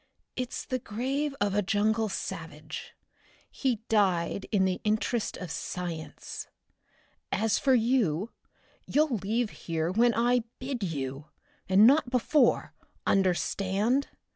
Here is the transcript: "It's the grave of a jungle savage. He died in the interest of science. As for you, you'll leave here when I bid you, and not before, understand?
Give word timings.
"It's 0.35 0.65
the 0.65 0.79
grave 0.79 1.35
of 1.39 1.53
a 1.53 1.61
jungle 1.61 2.09
savage. 2.09 2.93
He 3.51 3.83
died 3.87 4.47
in 4.51 4.65
the 4.65 4.81
interest 4.83 5.37
of 5.37 5.51
science. 5.51 6.47
As 7.31 7.59
for 7.59 7.75
you, 7.75 8.31
you'll 8.87 9.17
leave 9.17 9.51
here 9.51 9.91
when 9.91 10.15
I 10.15 10.43
bid 10.57 10.81
you, 10.81 11.27
and 11.69 11.85
not 11.85 12.09
before, 12.09 12.73
understand? 13.05 14.07